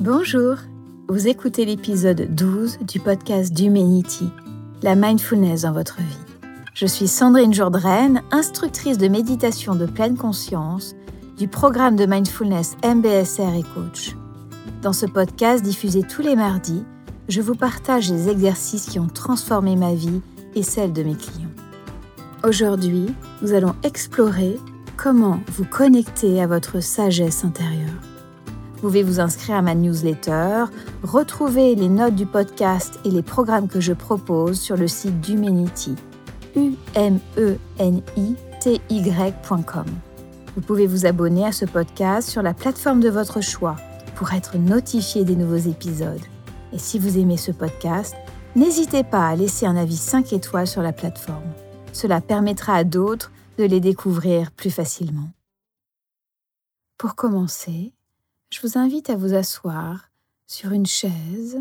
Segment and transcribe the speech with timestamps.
[0.00, 0.56] Bonjour,
[1.10, 4.30] vous écoutez l'épisode 12 du podcast d'Humanity,
[4.82, 6.48] la mindfulness dans votre vie.
[6.72, 10.94] Je suis Sandrine Jourdraine, instructrice de méditation de pleine conscience
[11.36, 14.16] du programme de mindfulness MBSR et coach.
[14.80, 16.82] Dans ce podcast diffusé tous les mardis,
[17.28, 20.22] je vous partage les exercices qui ont transformé ma vie
[20.54, 21.52] et celle de mes clients.
[22.42, 23.08] Aujourd'hui,
[23.42, 24.56] nous allons explorer
[24.96, 28.09] comment vous connecter à votre sagesse intérieure.
[28.80, 30.64] Vous pouvez vous inscrire à ma newsletter,
[31.02, 35.96] retrouver les notes du podcast et les programmes que je propose sur le site d'Humanity,
[36.56, 36.70] e.
[40.56, 43.76] Vous pouvez vous abonner à ce podcast sur la plateforme de votre choix
[44.14, 46.24] pour être notifié des nouveaux épisodes.
[46.72, 48.14] Et si vous aimez ce podcast,
[48.56, 51.52] n'hésitez pas à laisser un avis 5 étoiles sur la plateforme.
[51.92, 55.28] Cela permettra à d'autres de les découvrir plus facilement.
[56.96, 57.92] Pour commencer,
[58.52, 60.10] je vous invite à vous asseoir
[60.46, 61.56] sur une chaise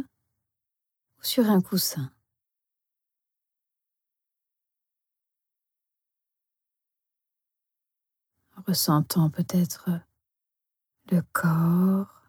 [1.19, 2.11] ou sur un coussin.
[8.69, 9.89] ressentant peut-être
[11.11, 12.22] le corps,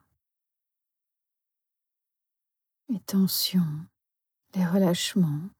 [2.88, 3.86] les tensions,
[4.54, 5.50] les relâchements.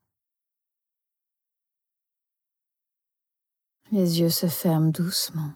[3.93, 5.53] Les yeux se ferment doucement.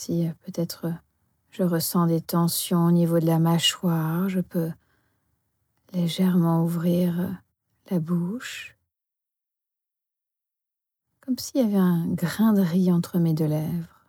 [0.00, 0.92] Si euh, peut-être euh,
[1.50, 4.72] je ressens des tensions au niveau de la mâchoire, je peux
[5.92, 7.28] légèrement ouvrir euh,
[7.90, 8.78] la bouche,
[11.20, 14.06] comme s'il y avait un grain de riz entre mes deux lèvres.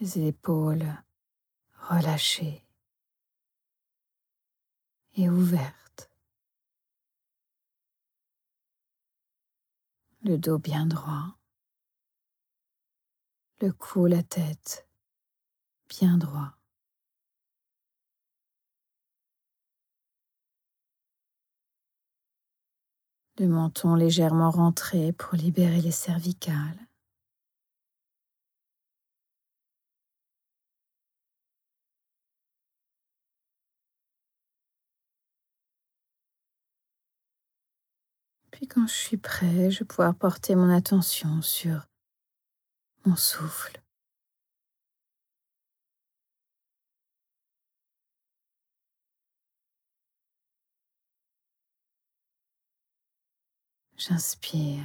[0.00, 0.92] Les épaules
[1.88, 2.64] relâchées
[5.14, 5.79] et ouvertes.
[10.22, 11.38] Le dos bien droit.
[13.60, 14.86] Le cou, la tête
[15.88, 16.54] bien droit.
[23.40, 26.89] le menton légèrement rentré pour libérer les cervicales.
[38.60, 41.86] Puis quand je suis prêt, je vais pouvoir porter mon attention sur
[43.06, 43.80] mon souffle.
[53.96, 54.84] J'inspire.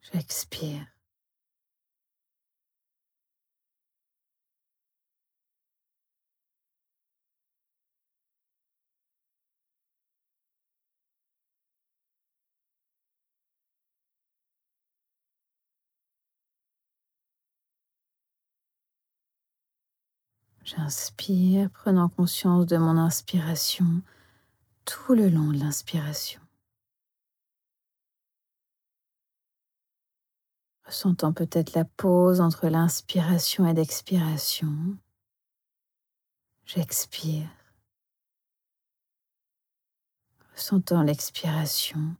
[0.00, 0.91] J'expire.
[20.74, 24.02] J'inspire, prenant conscience de mon inspiration
[24.86, 26.40] tout le long de l'inspiration.
[30.86, 34.96] Ressentant peut-être la pause entre l'inspiration et l'expiration,
[36.64, 37.50] j'expire.
[40.54, 42.16] Ressentant l'expiration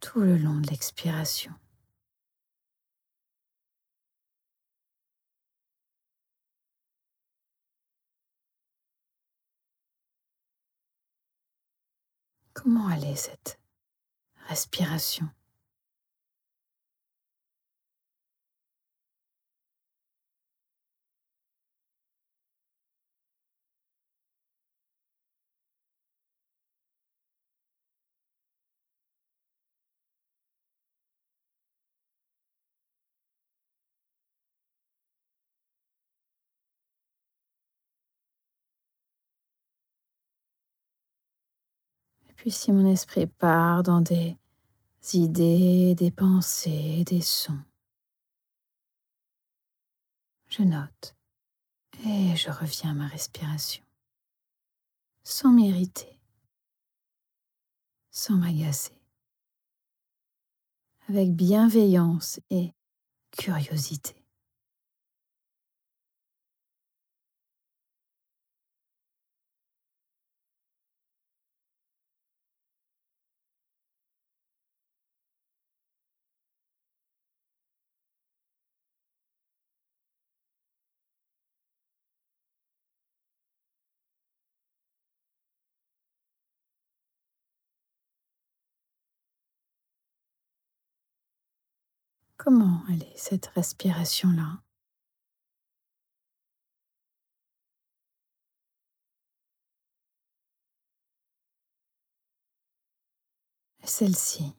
[0.00, 1.54] tout le long de l'expiration.
[12.62, 13.60] Comment allait cette
[14.48, 15.28] respiration?
[42.38, 44.36] Puis si mon esprit part dans des
[45.12, 47.58] idées, des pensées, des sons,
[50.48, 51.16] je note
[52.06, 53.82] et je reviens à ma respiration,
[55.24, 56.20] sans m'irriter,
[58.12, 58.96] sans m'agacer,
[61.08, 62.72] avec bienveillance et
[63.32, 64.17] curiosité.
[92.38, 94.62] Comment elle est cette respiration-là?
[103.84, 104.54] Celle-ci.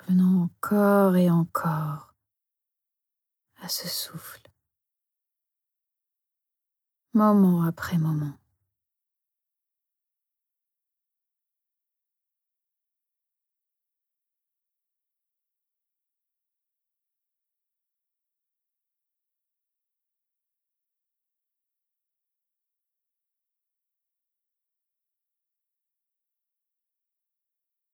[0.00, 2.09] Revenons encore et encore
[3.60, 4.50] à ce souffle,
[7.14, 8.40] moment après moment.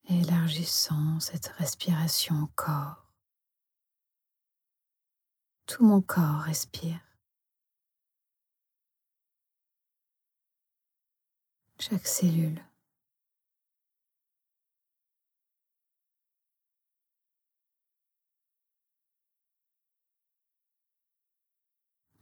[0.09, 3.06] élargissant cette respiration au corps.
[5.67, 7.01] Tout mon corps respire.
[11.81, 12.65] Chaque cellule.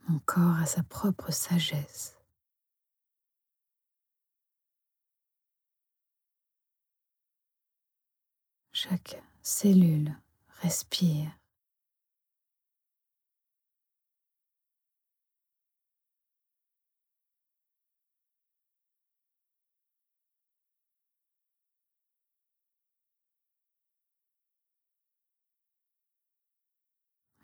[0.09, 2.17] Mon corps a sa propre sagesse.
[8.73, 10.17] Chaque cellule
[10.63, 11.31] respire.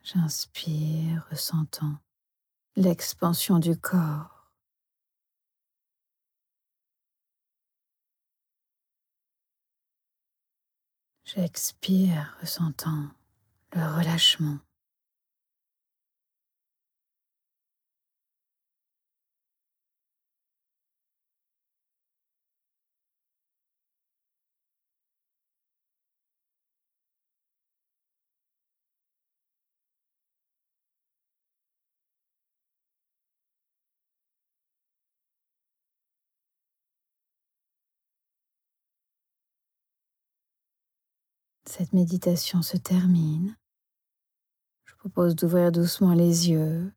[0.02, 1.98] J'inspire, ressentant
[2.74, 4.50] l'expansion du corps.
[11.24, 13.10] J'expire, ressentant
[13.72, 14.58] le relâchement.
[41.70, 43.56] Cette méditation se termine.
[44.86, 46.92] Je propose d'ouvrir doucement les yeux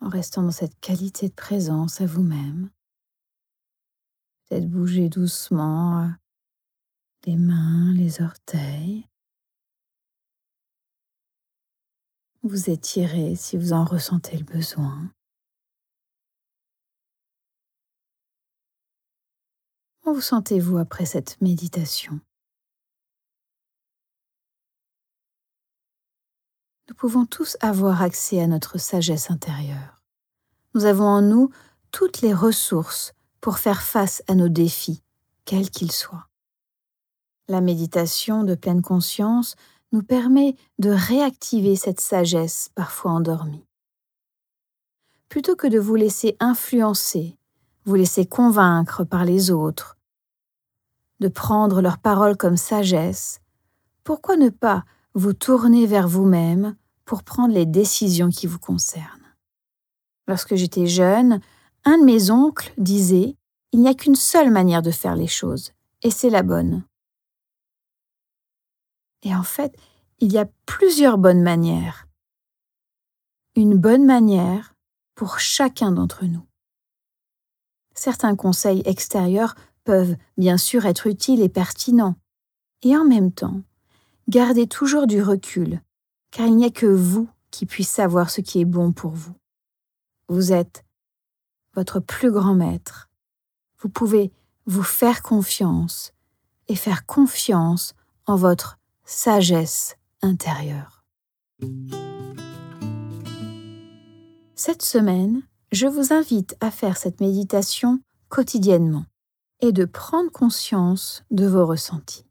[0.00, 2.70] en restant dans cette qualité de présence à vous-même.
[4.44, 6.08] Peut-être bouger doucement euh,
[7.24, 9.08] les mains, les orteils.
[12.42, 15.10] Vous étirez si vous en ressentez le besoin.
[20.02, 22.20] Comment vous sentez-vous après cette méditation?
[26.90, 30.02] Nous pouvons tous avoir accès à notre sagesse intérieure.
[30.74, 31.50] Nous avons en nous
[31.92, 35.04] toutes les ressources pour faire face à nos défis,
[35.44, 36.26] quels qu'ils soient.
[37.46, 39.54] La méditation de pleine conscience
[39.92, 43.66] nous permet de réactiver cette sagesse parfois endormie.
[45.28, 47.38] Plutôt que de vous laisser influencer,
[47.84, 49.96] vous laisser convaincre par les autres,
[51.20, 53.40] de prendre leurs paroles comme sagesse,
[54.02, 56.76] pourquoi ne pas vous tourner vers vous-même
[57.10, 59.34] pour prendre les décisions qui vous concernent.
[60.28, 61.40] Lorsque j'étais jeune,
[61.84, 63.34] un de mes oncles disait
[63.72, 66.84] Il n'y a qu'une seule manière de faire les choses, et c'est la bonne.
[69.24, 69.76] Et en fait,
[70.20, 72.06] il y a plusieurs bonnes manières.
[73.56, 74.76] Une bonne manière
[75.16, 76.46] pour chacun d'entre nous.
[77.92, 82.14] Certains conseils extérieurs peuvent bien sûr être utiles et pertinents,
[82.82, 83.62] et en même temps,
[84.28, 85.82] gardez toujours du recul
[86.30, 89.34] car il n'y a que vous qui puissiez savoir ce qui est bon pour vous.
[90.28, 90.84] Vous êtes
[91.74, 93.08] votre plus grand maître.
[93.78, 94.32] Vous pouvez
[94.66, 96.12] vous faire confiance
[96.68, 97.94] et faire confiance
[98.26, 101.04] en votre sagesse intérieure.
[104.54, 109.06] Cette semaine, je vous invite à faire cette méditation quotidiennement
[109.60, 112.24] et de prendre conscience de vos ressentis.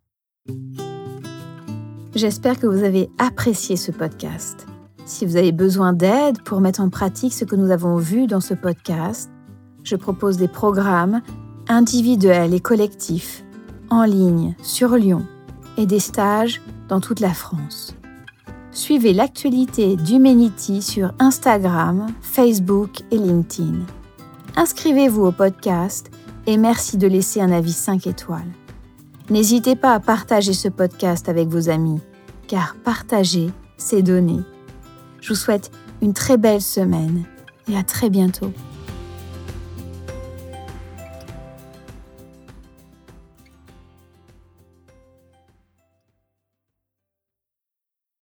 [2.19, 4.67] J'espère que vous avez apprécié ce podcast.
[5.05, 8.41] Si vous avez besoin d'aide pour mettre en pratique ce que nous avons vu dans
[8.41, 9.31] ce podcast,
[9.83, 11.21] je propose des programmes
[11.69, 13.45] individuels et collectifs
[13.89, 15.25] en ligne sur Lyon
[15.77, 17.95] et des stages dans toute la France.
[18.73, 23.79] Suivez l'actualité d'Humanity sur Instagram, Facebook et LinkedIn.
[24.57, 26.11] Inscrivez-vous au podcast
[26.47, 28.51] et merci de laisser un avis 5 étoiles.
[29.29, 32.01] N'hésitez pas à partager ce podcast avec vos amis,
[32.49, 34.39] car partager, c'est donner.
[35.21, 37.23] Je vous souhaite une très belle semaine
[37.69, 38.51] et à très bientôt.